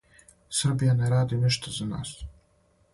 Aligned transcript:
Србија 0.59 0.95
не 1.03 1.11
ради 1.13 1.41
ништа 1.45 1.77
за 1.79 1.91
нас. 1.95 2.19